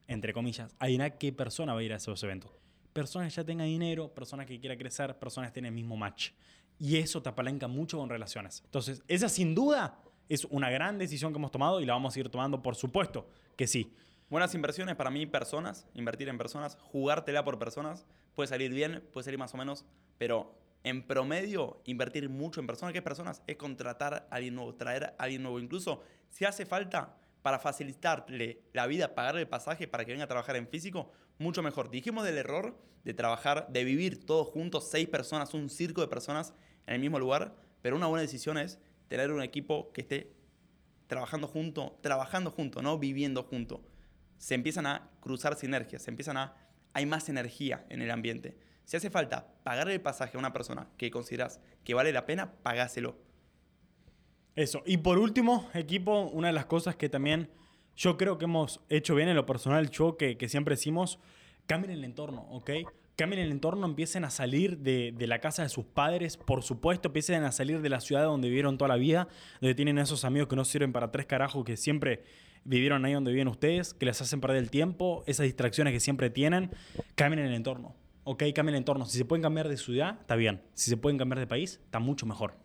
entre 0.07 0.33
comillas, 0.33 0.75
adivina 0.79 1.11
qué 1.11 1.31
persona 1.31 1.73
va 1.73 1.79
a 1.79 1.83
ir 1.83 1.93
a 1.93 1.97
esos 1.97 2.23
eventos. 2.23 2.51
Personas 2.93 3.31
que 3.31 3.37
ya 3.37 3.43
tengan 3.45 3.67
dinero, 3.67 4.13
personas 4.13 4.45
que 4.45 4.59
quieran 4.59 4.77
crecer, 4.77 5.17
personas 5.19 5.51
que 5.51 5.55
tienen 5.55 5.69
el 5.69 5.75
mismo 5.75 5.95
match. 5.95 6.31
Y 6.79 6.97
eso 6.97 7.21
te 7.21 7.29
apalanca 7.29 7.67
mucho 7.67 7.97
con 7.97 8.09
relaciones. 8.09 8.61
Entonces, 8.65 9.03
esa 9.07 9.29
sin 9.29 9.53
duda 9.53 9.99
es 10.27 10.45
una 10.45 10.69
gran 10.69 10.97
decisión 10.97 11.31
que 11.31 11.37
hemos 11.37 11.51
tomado 11.51 11.79
y 11.81 11.85
la 11.85 11.93
vamos 11.93 12.15
a 12.15 12.19
ir 12.19 12.29
tomando, 12.29 12.61
por 12.61 12.75
supuesto 12.75 13.27
que 13.55 13.67
sí. 13.67 13.93
Buenas 14.27 14.55
inversiones 14.55 14.95
para 14.95 15.11
mí, 15.11 15.27
personas, 15.27 15.85
invertir 15.93 16.29
en 16.29 16.39
personas, 16.39 16.79
jugártela 16.81 17.45
por 17.45 17.59
personas, 17.59 18.07
puede 18.33 18.47
salir 18.47 18.73
bien, 18.73 19.07
puede 19.13 19.23
salir 19.23 19.37
más 19.37 19.53
o 19.53 19.57
menos, 19.57 19.85
pero 20.17 20.57
en 20.83 21.03
promedio, 21.05 21.79
invertir 21.85 22.27
mucho 22.27 22.59
en 22.59 22.65
personas, 22.65 22.91
¿qué 22.91 23.03
personas? 23.03 23.43
Es 23.45 23.55
contratar 23.57 24.27
a 24.31 24.35
alguien 24.35 24.55
nuevo, 24.55 24.73
traer 24.73 25.03
a 25.03 25.15
alguien 25.19 25.43
nuevo. 25.43 25.59
Incluso 25.59 26.01
si 26.29 26.43
hace 26.43 26.65
falta 26.65 27.15
para 27.43 27.59
facilitarle 27.59 28.63
la 28.73 28.87
vida, 28.87 29.13
pagarle 29.13 29.41
el 29.41 29.47
pasaje 29.47 29.87
para 29.87 30.05
que 30.05 30.13
venga 30.13 30.23
a 30.23 30.27
trabajar 30.27 30.55
en 30.55 30.67
físico, 30.67 31.11
mucho 31.37 31.61
mejor. 31.61 31.91
Dijimos 31.91 32.25
del 32.25 32.39
error 32.39 32.75
de 33.03 33.13
trabajar, 33.13 33.67
de 33.69 33.83
vivir 33.83 34.25
todos 34.25 34.47
juntos, 34.47 34.89
seis 34.89 35.07
personas, 35.07 35.53
un 35.53 35.69
circo 35.69 36.01
de 36.01 36.07
personas 36.07 36.55
en 36.87 36.95
el 36.95 37.01
mismo 37.01 37.19
lugar, 37.19 37.55
pero 37.83 37.95
una 37.95 38.07
buena 38.07 38.23
decisión 38.23 38.57
es 38.57 38.79
tener 39.07 39.31
un 39.31 39.43
equipo 39.43 39.91
que 39.91 40.01
esté 40.01 40.33
trabajando 41.05 41.47
junto, 41.47 41.99
trabajando 42.01 42.49
junto, 42.49 42.81
no 42.81 42.97
viviendo 42.97 43.43
junto 43.43 43.83
se 44.37 44.55
empiezan 44.55 44.85
a 44.85 45.09
cruzar 45.19 45.55
sinergias, 45.55 46.03
se 46.03 46.11
empiezan 46.11 46.37
a... 46.37 46.55
hay 46.93 47.05
más 47.05 47.29
energía 47.29 47.85
en 47.89 48.01
el 48.01 48.11
ambiente. 48.11 48.57
Si 48.85 48.97
hace 48.97 49.09
falta 49.09 49.47
pagar 49.63 49.89
el 49.89 50.01
pasaje 50.01 50.37
a 50.37 50.39
una 50.39 50.53
persona 50.53 50.87
que 50.97 51.09
consideras 51.09 51.59
que 51.83 51.93
vale 51.93 52.11
la 52.11 52.25
pena, 52.25 52.53
pagáselo. 52.63 53.17
Eso. 54.55 54.83
Y 54.85 54.97
por 54.97 55.17
último, 55.17 55.69
equipo, 55.73 56.21
una 56.21 56.47
de 56.47 56.53
las 56.53 56.65
cosas 56.65 56.95
que 56.95 57.09
también 57.09 57.49
yo 57.95 58.17
creo 58.17 58.37
que 58.37 58.45
hemos 58.45 58.81
hecho 58.89 59.15
bien 59.15 59.27
en 59.27 59.35
lo 59.35 59.45
personal, 59.45 59.89
yo 59.89 60.17
que, 60.17 60.37
que 60.37 60.49
siempre 60.49 60.75
decimos, 60.75 61.19
cambien 61.65 61.91
el 61.91 62.03
entorno, 62.03 62.47
¿ok? 62.51 62.71
Cambien 63.15 63.41
el 63.41 63.51
entorno, 63.51 63.85
empiecen 63.85 64.25
a 64.25 64.29
salir 64.29 64.79
de, 64.79 65.13
de, 65.15 65.27
la 65.27 65.39
casa 65.39 65.63
de 65.63 65.69
sus 65.69 65.85
padres, 65.85 66.35
por 66.35 66.63
supuesto, 66.63 67.07
empiecen 67.07 67.43
a 67.43 67.51
salir 67.51 67.81
de 67.81 67.89
la 67.89 68.01
ciudad 68.01 68.23
donde 68.23 68.49
vivieron 68.49 68.77
toda 68.77 68.89
la 68.89 68.97
vida, 68.97 69.29
donde 69.61 69.75
tienen 69.75 69.97
esos 69.97 70.25
amigos 70.25 70.49
que 70.49 70.57
no 70.57 70.65
sirven 70.65 70.91
para 70.91 71.11
tres 71.11 71.25
carajos, 71.25 71.63
que 71.63 71.77
siempre 71.77 72.23
vivieron 72.65 73.05
ahí 73.05 73.13
donde 73.13 73.31
viven 73.31 73.47
ustedes, 73.47 73.93
que 73.93 74.05
les 74.05 74.19
hacen 74.21 74.41
perder 74.41 74.57
el 74.57 74.69
tiempo, 74.69 75.23
esas 75.27 75.45
distracciones 75.45 75.93
que 75.93 75.99
siempre 75.99 76.29
tienen, 76.29 76.71
cambien 77.15 77.45
el 77.45 77.53
entorno. 77.53 77.95
Ok, 78.25 78.43
cambien 78.53 78.75
el 78.75 78.79
entorno. 78.79 79.05
Si 79.05 79.17
se 79.17 79.23
pueden 79.25 79.43
cambiar 79.43 79.69
de 79.69 79.77
ciudad, 79.77 80.17
está 80.19 80.35
bien. 80.35 80.63
Si 80.73 80.89
se 80.89 80.97
pueden 80.97 81.17
cambiar 81.17 81.39
de 81.39 81.47
país, 81.47 81.79
está 81.85 81.99
mucho 81.99 82.25
mejor. 82.25 82.55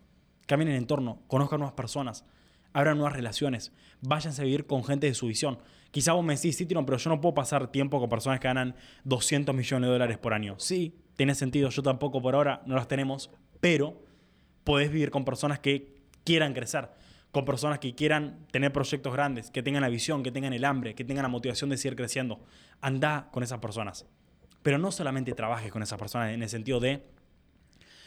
Cambien 0.47 0.71
el 0.71 0.77
entorno, 0.77 1.23
conozcan 1.29 1.61
nuevas 1.61 1.75
personas, 1.75 2.25
abran 2.73 2.97
nuevas 2.97 3.13
relaciones, 3.13 3.73
váyanse 4.01 4.41
a 4.43 4.45
vivir 4.45 4.67
con 4.67 4.83
gente 4.83 5.07
de 5.07 5.15
su 5.15 5.27
visión. 5.27 5.59
Quizá 5.91 6.13
vos 6.13 6.25
me 6.25 6.35
decís, 6.35 6.57
sí, 6.57 6.67
pero 6.67 6.97
yo 6.97 7.11
no 7.11 7.21
puedo 7.21 7.35
pasar 7.35 7.71
tiempo 7.71 8.01
con 8.01 8.09
personas 8.09 8.41
que 8.41 8.49
ganan 8.49 8.75
200 9.05 9.55
millones 9.55 9.87
de 9.87 9.93
dólares 9.93 10.19
por 10.19 10.33
año. 10.33 10.55
Sí, 10.59 10.97
tiene 11.17 11.35
sentido, 11.35 11.69
yo 11.69 11.83
tampoco 11.83 12.23
por 12.23 12.35
ahora 12.35 12.63
no 12.65 12.75
las 12.75 12.89
tenemos, 12.89 13.31
pero 13.61 14.03
podés 14.65 14.91
vivir 14.91 15.11
con 15.11 15.25
personas 15.25 15.59
que 15.59 16.01
quieran 16.25 16.55
crecer 16.55 16.89
con 17.33 17.45
personas 17.45 17.79
que 17.79 17.95
quieran 17.95 18.47
tener 18.51 18.73
proyectos 18.73 19.13
grandes, 19.13 19.51
que 19.51 19.63
tengan 19.63 19.83
la 19.83 19.89
visión, 19.89 20.23
que 20.23 20.33
tengan 20.33 20.53
el 20.53 20.65
hambre, 20.65 20.95
que 20.95 21.05
tengan 21.05 21.23
la 21.23 21.29
motivación 21.29 21.71
de 21.71 21.77
seguir 21.77 21.97
creciendo. 21.97 22.41
Anda 22.81 23.29
con 23.31 23.43
esas 23.43 23.61
personas. 23.61 24.07
Pero 24.63 24.79
no 24.79 24.91
solamente 24.93 25.33
trabajes 25.33 25.73
con 25.73 25.83
esas 25.83 25.99
personas 25.99 26.33
en 26.33 26.43
el 26.43 26.49
sentido 26.49 26.81
de, 26.81 27.03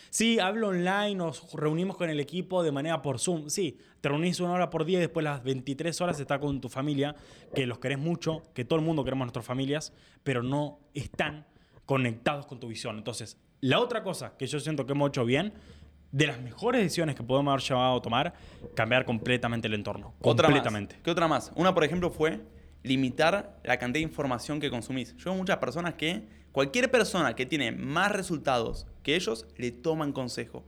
sí, 0.09 0.39
hablo 0.39 0.67
online, 0.67 1.15
nos 1.15 1.53
reunimos 1.53 1.97
con 1.97 2.09
el 2.09 2.19
equipo 2.19 2.63
de 2.63 2.71
manera 2.71 3.01
por 3.01 3.17
Zoom. 3.17 3.49
Sí, 3.49 3.79
te 4.01 4.09
reunís 4.09 4.39
una 4.39 4.51
hora 4.51 4.69
por 4.69 4.85
día 4.85 4.99
y 4.99 5.01
después 5.01 5.23
las 5.23 5.41
23 5.43 5.99
horas 6.01 6.19
estás 6.19 6.39
con 6.39 6.59
tu 6.59 6.69
familia, 6.69 7.15
que 7.55 7.65
los 7.65 7.79
querés 7.79 7.97
mucho, 7.97 8.43
que 8.53 8.65
todo 8.65 8.77
el 8.77 8.85
mundo 8.85 9.03
queremos 9.03 9.25
nuestras 9.25 9.45
familias, 9.45 9.93
pero 10.23 10.43
no 10.43 10.79
están 10.93 11.47
conectados 11.85 12.45
con 12.45 12.59
tu 12.59 12.67
visión. 12.67 12.97
Entonces, 12.97 13.37
la 13.61 13.79
otra 13.79 14.03
cosa 14.03 14.35
que 14.37 14.45
yo 14.45 14.59
siento 14.59 14.85
que 14.85 14.91
hemos 14.91 15.09
hecho 15.09 15.25
bien 15.25 15.53
de 16.13 16.27
las 16.27 16.39
mejores 16.39 16.81
decisiones 16.81 17.15
que 17.15 17.23
podemos 17.23 17.51
haber 17.51 17.63
llevado 17.63 17.97
a 17.97 18.01
tomar, 18.01 18.33
cambiar 18.75 19.03
completamente 19.03 19.67
el 19.67 19.73
entorno. 19.73 20.13
Otra 20.21 20.45
completamente. 20.45 20.95
¿Qué 21.03 21.09
otra 21.09 21.27
más? 21.27 21.51
Una, 21.55 21.73
por 21.73 21.83
ejemplo, 21.83 22.11
fue 22.11 22.39
limitar 22.83 23.59
la 23.63 23.77
cantidad 23.79 24.05
de 24.05 24.11
información 24.11 24.59
que 24.59 24.69
consumís. 24.69 25.17
Yo 25.17 25.31
veo 25.31 25.35
muchas 25.35 25.57
personas 25.57 25.95
que, 25.95 26.27
cualquier 26.51 26.91
persona 26.91 27.35
que 27.35 27.47
tiene 27.47 27.71
más 27.71 28.11
resultados 28.11 28.85
que 29.01 29.15
ellos, 29.15 29.47
le 29.57 29.71
toman 29.71 30.13
consejo. 30.13 30.63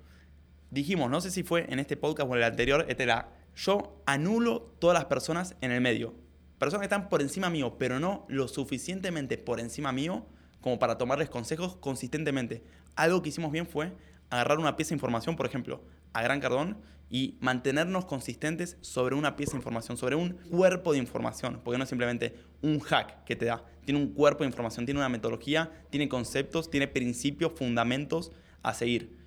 Dijimos, 0.72 1.12
no 1.12 1.22
sé 1.22 1.30
si 1.30 1.44
fue 1.44 1.68
en 1.70 1.78
este 1.78 1.96
podcast 1.96 2.28
o 2.28 2.34
en 2.34 2.40
el 2.40 2.46
anterior, 2.46 2.84
este 2.90 3.04
era, 3.04 3.30
yo 3.56 4.02
anulo 4.08 4.74
todas 4.80 4.96
las 4.96 5.06
personas 5.06 5.56
en 5.62 5.70
el 5.72 5.80
medio. 5.80 6.16
Personas 6.58 6.82
que 6.82 6.96
están 6.96 7.08
por 7.08 7.22
encima 7.22 7.52
mío, 7.52 7.76
pero 7.78 8.00
no 8.00 8.26
lo 8.30 8.48
suficientemente 8.48 9.38
por 9.38 9.60
encima 9.60 9.92
mío 9.92 10.26
como 10.60 10.80
para 10.80 10.98
tomarles 10.98 11.30
consejos 11.30 11.76
consistentemente. 11.76 12.64
Algo 12.96 13.22
que 13.22 13.30
hicimos 13.30 13.52
bien 13.52 13.68
fue 13.68 13.94
agarrar 14.30 14.60
una 14.60 14.76
pieza 14.76 14.90
de 14.90 14.96
información, 14.96 15.36
por 15.36 15.46
ejemplo, 15.46 15.82
a 16.14 16.22
Gran 16.22 16.40
Cardón, 16.40 16.78
y 17.10 17.38
mantenernos 17.40 18.06
consistentes 18.06 18.78
sobre 18.82 19.16
una 19.16 19.36
pieza 19.36 19.52
de 19.52 19.58
información, 19.58 19.96
sobre 19.98 20.16
un 20.16 20.32
cuerpo 20.50 20.94
de 20.94 20.98
información, 20.98 21.62
porque 21.64 21.78
no 21.78 21.84
es 21.84 21.90
simplemente 21.90 22.36
un 22.62 22.80
hack 22.80 23.24
que 23.26 23.36
te 23.36 23.46
da, 23.46 23.64
tiene 23.86 24.00
un 24.00 24.14
cuerpo 24.14 24.44
de 24.44 24.50
información, 24.50 24.86
tiene 24.86 25.00
una 25.00 25.10
metodología, 25.10 25.72
tiene 25.92 26.10
conceptos, 26.10 26.70
tiene 26.70 26.88
principios, 26.88 27.54
fundamentos 27.56 28.32
a 28.64 28.74
seguir. 28.74 29.18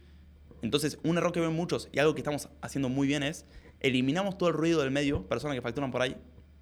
Entonces, 0.60 0.98
un 1.04 1.16
error 1.18 1.32
que 1.32 1.40
ven 1.40 1.54
muchos 1.54 1.88
y 1.92 2.00
algo 2.00 2.14
que 2.14 2.20
estamos 2.20 2.48
haciendo 2.60 2.88
muy 2.88 3.06
bien 3.06 3.22
es 3.22 3.46
eliminamos 3.80 4.36
todo 4.36 4.48
el 4.48 4.56
ruido 4.56 4.80
del 4.80 4.90
medio, 4.90 5.28
personas 5.28 5.54
que 5.54 5.62
facturan 5.62 5.92
por 5.92 6.02
ahí 6.02 6.16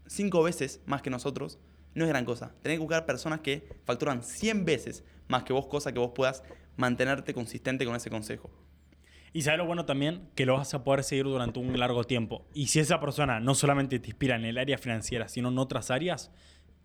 cinco 0.06 0.42
veces 0.42 0.80
más 0.86 1.02
que 1.02 1.10
nosotros, 1.10 1.58
no 1.94 2.04
es 2.04 2.10
gran 2.10 2.26
cosa. 2.26 2.52
Tenés 2.62 2.76
que 2.76 2.82
buscar 2.82 3.06
personas 3.06 3.40
que 3.40 3.66
facturan 3.84 4.22
100 4.22 4.66
veces 4.66 5.02
más 5.28 5.44
que 5.44 5.52
vos, 5.54 5.66
cosa 5.66 5.92
que 5.92 5.98
vos 5.98 6.12
puedas 6.14 6.42
mantenerte 6.76 7.34
consistente 7.34 7.84
con 7.84 7.96
ese 7.96 8.10
consejo. 8.10 8.50
Y 9.32 9.42
sabes 9.42 9.58
lo 9.58 9.66
bueno 9.66 9.84
también, 9.84 10.30
que 10.34 10.46
lo 10.46 10.54
vas 10.54 10.72
a 10.72 10.82
poder 10.82 11.04
seguir 11.04 11.24
durante 11.24 11.58
un 11.58 11.78
largo 11.78 12.04
tiempo. 12.04 12.46
Y 12.54 12.68
si 12.68 12.80
esa 12.80 13.00
persona 13.00 13.38
no 13.38 13.54
solamente 13.54 13.98
te 13.98 14.08
inspira 14.08 14.36
en 14.36 14.44
el 14.44 14.56
área 14.56 14.78
financiera, 14.78 15.28
sino 15.28 15.50
en 15.50 15.58
otras 15.58 15.90
áreas, 15.90 16.30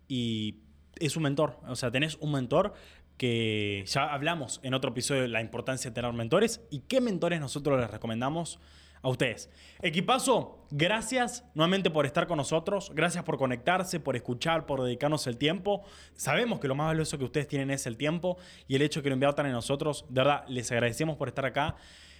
y 0.06 0.58
es 0.98 1.16
un 1.16 1.22
mentor. 1.22 1.58
O 1.66 1.76
sea, 1.76 1.90
tenés 1.90 2.16
un 2.20 2.32
mentor 2.32 2.74
que 3.16 3.84
ya 3.86 4.12
hablamos 4.12 4.60
en 4.62 4.74
otro 4.74 4.90
episodio 4.90 5.22
de 5.22 5.28
la 5.28 5.40
importancia 5.40 5.90
de 5.90 5.94
tener 5.94 6.12
mentores 6.12 6.60
y 6.70 6.80
qué 6.80 7.00
mentores 7.00 7.40
nosotros 7.40 7.80
les 7.80 7.90
recomendamos 7.90 8.58
a 9.02 9.08
ustedes. 9.08 9.50
Equipazo, 9.82 10.64
gracias 10.70 11.44
nuevamente 11.54 11.90
por 11.90 12.06
estar 12.06 12.26
con 12.26 12.36
nosotros, 12.36 12.92
gracias 12.94 13.24
por 13.24 13.36
conectarse, 13.36 14.00
por 14.00 14.16
escuchar, 14.16 14.64
por 14.64 14.82
dedicarnos 14.82 15.26
el 15.26 15.36
tiempo. 15.36 15.82
Sabemos 16.14 16.60
que 16.60 16.68
lo 16.68 16.74
más 16.74 16.86
valioso 16.86 17.18
que 17.18 17.24
ustedes 17.24 17.48
tienen 17.48 17.70
es 17.70 17.86
el 17.86 17.96
tiempo 17.96 18.38
y 18.68 18.76
el 18.76 18.82
hecho 18.82 19.02
que 19.02 19.08
lo 19.08 19.14
inviertan 19.14 19.46
en 19.46 19.52
nosotros. 19.52 20.04
De 20.08 20.20
verdad, 20.20 20.44
les 20.48 20.70
agradecemos 20.70 21.16
por 21.16 21.28
estar 21.28 21.44
acá. 21.44 21.76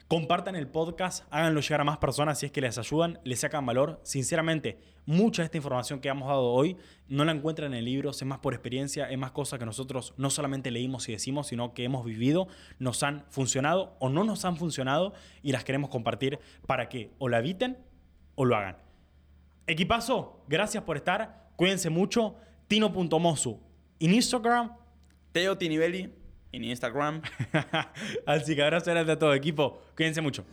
Compartan 0.09 0.57
el 0.57 0.69
podcast, 0.69 1.25
háganlo 1.31 1.61
llegar 1.61 1.81
a 1.81 1.85
más 1.85 1.99
personas 1.99 2.39
si 2.39 2.47
es 2.47 2.53
que 2.53 2.61
les 2.61 2.77
ayudan, 2.79 3.19
les 3.25 3.41
sacan 3.41 3.65
valor. 3.65 4.01
Sinceramente, 4.03 4.79
mucha 5.07 5.43
de 5.43 5.47
esta 5.47 5.57
información 5.57 6.01
que 6.01 6.09
hemos 6.09 6.29
dado 6.29 6.45
hoy 6.45 6.77
no 7.09 7.25
la 7.25 7.33
encuentran 7.33 7.73
en 7.73 7.79
el 7.79 7.85
libro, 7.85 8.11
es 8.11 8.25
más 8.25 8.39
por 8.39 8.53
experiencia, 8.53 9.11
es 9.11 9.19
más 9.19 9.33
cosas 9.33 9.59
que 9.59 9.65
nosotros 9.65 10.15
no 10.17 10.31
solamente 10.31 10.71
leímos 10.71 11.09
y 11.09 11.13
decimos, 11.13 11.47
sino 11.47 11.73
que 11.73 11.85
hemos 11.85 12.05
vivido, 12.05 12.49
nos 12.79 13.03
han 13.03 13.25
funcionado 13.31 13.97
o 14.01 14.09
no 14.09 14.25
nos 14.25 14.45
han 14.45 14.57
funcionado 14.57 15.15
y 15.43 15.53
las 15.53 15.65
queremos 15.65 15.91
compartir 15.91 16.39
para 16.67 16.89
que 16.89 17.11
o 17.19 17.29
la 17.29 17.39
eviten 17.39 17.79
o 18.35 18.45
lo 18.45 18.57
hagan. 18.57 18.77
Equipazo, 19.67 20.45
gracias 20.49 20.85
por 20.85 20.97
estar, 20.97 21.51
cuídense 21.57 21.91
mucho. 21.91 22.37
Tino.mosu 22.69 23.61
en 24.01 24.15
Instagram. 24.15 24.73
Teo 25.33 25.57
en 26.53 26.65
Instagram. 26.65 27.23
Así 28.27 28.55
que 28.55 28.63
abrazo 28.63 28.93
a 28.93 29.19
todo 29.19 29.35
equipo. 29.35 29.83
Cuídense 29.97 30.21
mucho. 30.21 30.45